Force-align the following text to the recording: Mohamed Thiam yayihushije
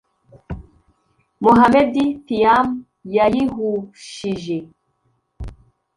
Mohamed 1.43 1.93
Thiam 2.25 2.67
yayihushije 3.15 4.57